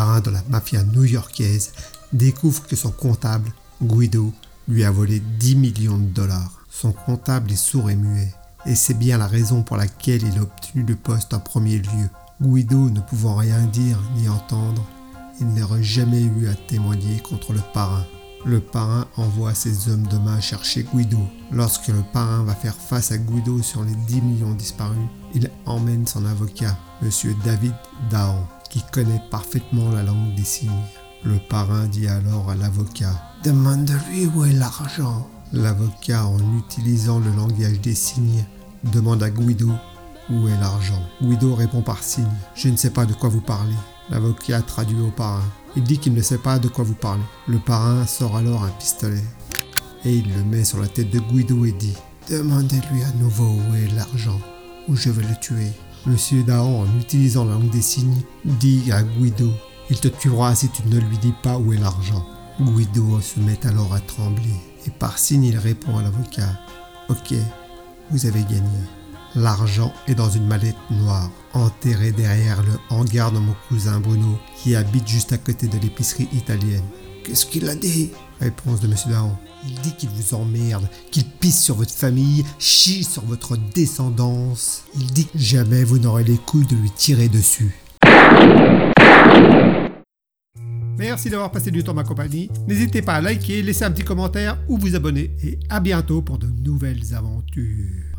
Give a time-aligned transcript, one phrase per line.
[0.00, 1.72] parrain de la mafia new-yorkaise
[2.14, 3.52] découvre que son comptable,
[3.82, 4.32] Guido,
[4.66, 6.64] lui a volé 10 millions de dollars.
[6.70, 8.32] Son comptable est sourd et muet,
[8.64, 12.08] et c'est bien la raison pour laquelle il a obtenu le poste en premier lieu.
[12.40, 14.86] Guido ne pouvant rien dire ni entendre,
[15.38, 18.06] il n'aurait jamais eu à témoigner contre le parrain.
[18.46, 21.20] Le parrain envoie ses hommes de main chercher Guido.
[21.52, 26.06] Lorsque le parrain va faire face à Guido sur les 10 millions disparus, il emmène
[26.06, 27.10] son avocat, M.
[27.44, 27.74] David
[28.10, 30.70] Daon, qui connaît parfaitement la langue des signes.
[31.24, 33.12] Le parrain dit alors à l'avocat
[33.44, 35.28] Demande-lui où est l'argent.
[35.52, 38.44] L'avocat, en utilisant le langage des signes,
[38.84, 39.70] demande à Guido
[40.30, 41.02] où est l'argent.
[41.20, 43.74] Guido répond par signe Je ne sais pas de quoi vous parlez.
[44.08, 45.44] L'avocat traduit au parrain.
[45.76, 47.22] Il dit qu'il ne sait pas de quoi vous parlez.
[47.48, 49.24] Le parrain sort alors un pistolet
[50.04, 51.96] et il le met sur la tête de Guido et dit
[52.28, 54.40] Demandez-lui à nouveau où est l'argent,
[54.88, 55.72] ou je vais le tuer.
[56.06, 59.52] Monsieur Daon, en utilisant la langue des signes, dit à Guido
[59.90, 62.24] Il te tuera si tu ne lui dis pas où est l'argent.
[62.58, 64.54] Guido se met alors à trembler
[64.86, 66.58] et par signe il répond à l'avocat
[67.08, 67.34] Ok,
[68.10, 68.80] vous avez gagné.
[69.34, 74.74] L'argent est dans une mallette noire, enterrée derrière le hangar de mon cousin Bruno, qui
[74.74, 76.84] habite juste à côté de l'épicerie italienne.
[77.24, 78.10] Qu'est-ce qu'il a dit?
[78.40, 78.94] Réponse de M.
[79.08, 79.36] Daon.
[79.68, 84.84] Il dit qu'il vous emmerde, qu'il pisse sur votre famille, chie sur votre descendance.
[84.98, 87.76] Il dit que jamais vous n'aurez les couilles de lui tirer dessus.
[90.98, 92.50] Merci d'avoir passé du temps ma compagnie.
[92.66, 95.30] N'hésitez pas à liker, laisser un petit commentaire ou vous abonner.
[95.42, 98.09] Et à bientôt pour de nouvelles aventures.